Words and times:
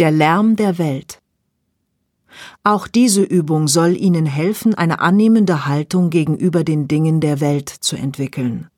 Der 0.00 0.10
Lärm 0.10 0.56
der 0.56 0.78
Welt. 0.78 1.20
Auch 2.64 2.88
diese 2.88 3.22
Übung 3.22 3.68
soll 3.68 3.94
Ihnen 3.98 4.24
helfen, 4.24 4.74
eine 4.74 5.00
annehmende 5.00 5.66
Haltung 5.66 6.08
gegenüber 6.08 6.64
den 6.64 6.88
Dingen 6.88 7.20
der 7.20 7.40
Welt 7.40 7.68
zu 7.68 7.96
entwickeln. 7.96 8.68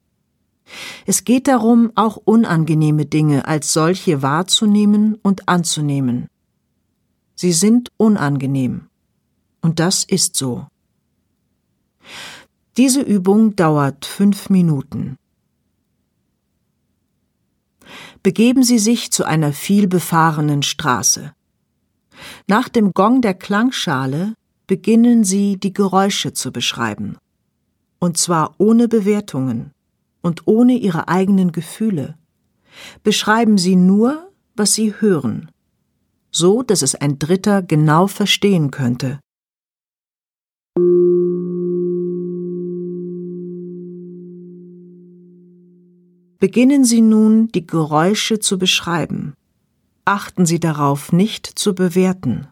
Es 1.06 1.22
geht 1.22 1.46
darum, 1.46 1.93
auch 1.95 2.16
unangenehme 2.16 3.06
Dinge 3.06 3.46
als 3.46 3.72
solche 3.72 4.21
wahrzunehmen 4.21 5.16
und 5.22 5.48
anzunehmen. 5.48 6.27
Sie 7.36 7.52
sind 7.52 7.93
unangenehm. 7.96 8.89
Und 9.61 9.79
das 9.79 10.02
ist 10.02 10.34
so. 10.34 10.66
Diese 12.77 13.00
Übung 13.00 13.54
dauert 13.54 14.07
fünf 14.07 14.50
Minuten. 14.50 15.18
Begeben 18.23 18.62
Sie 18.62 18.79
sich 18.79 19.11
zu 19.11 19.25
einer 19.25 19.52
vielbefahrenen 19.52 20.62
Straße. 20.62 21.32
Nach 22.46 22.68
dem 22.68 22.93
Gong 22.93 23.20
der 23.20 23.34
Klangschale 23.34 24.34
beginnen 24.66 25.24
Sie 25.24 25.56
die 25.56 25.73
Geräusche 25.73 26.33
zu 26.33 26.52
beschreiben. 26.52 27.19
Und 27.98 28.19
zwar 28.19 28.55
ohne 28.59 28.88
Bewertungen 28.88 29.73
und 30.23 30.47
ohne 30.47 30.74
Ihre 30.74 31.09
eigenen 31.09 31.52
Gefühle. 31.52 32.16
Beschreiben 33.02 33.59
Sie 33.59 33.77
nur, 33.77 34.30
was 34.55 34.75
Sie 34.75 34.95
hören, 34.98 35.50
so 36.30 36.62
dass 36.62 36.83
es 36.83 36.95
ein 36.95 37.19
Dritter 37.19 37.62
genau 37.62 38.06
verstehen 38.06 38.70
könnte. 38.70 39.20
Beginnen 46.42 46.84
Sie 46.84 47.02
nun, 47.02 47.52
die 47.52 47.69
Geräusche 47.69 48.41
zu 48.41 48.59
beschreiben. 48.59 49.34
Achten 50.05 50.45
Sie 50.45 50.59
darauf, 50.59 51.12
nicht 51.12 51.46
zu 51.46 51.73
bewerten. 51.73 52.48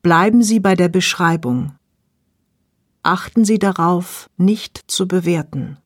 Bleiben 0.00 0.42
Sie 0.44 0.60
bei 0.60 0.76
der 0.76 0.88
Beschreibung. 0.88 1.72
Achten 3.02 3.44
Sie 3.44 3.58
darauf, 3.58 4.30
nicht 4.36 4.84
zu 4.86 5.08
bewerten. 5.08 5.78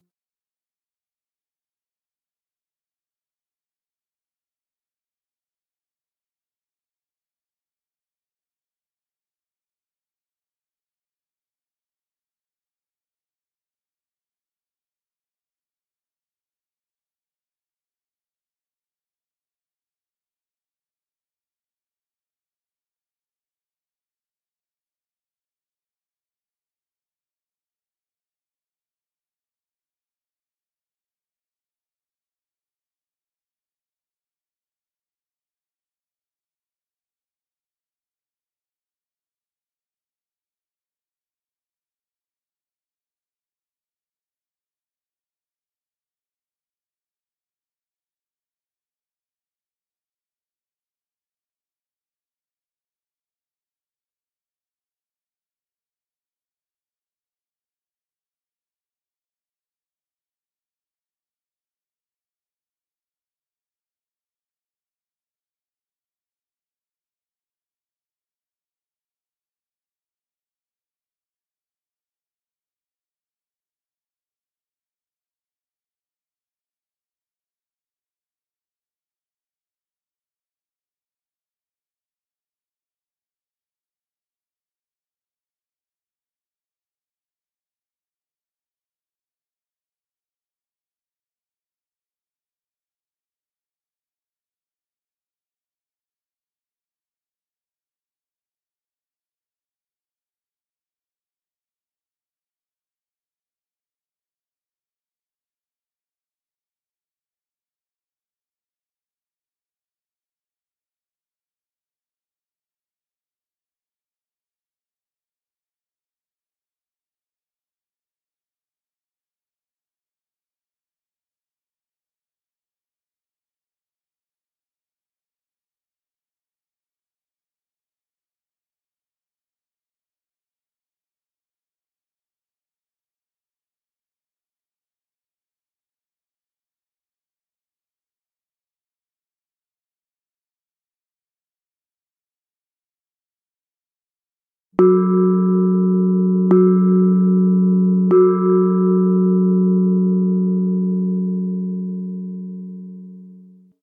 Música 144.78 145.21